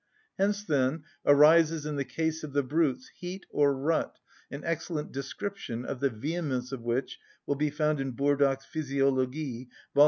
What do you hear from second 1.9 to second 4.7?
the case of the brutes, heat or rut (an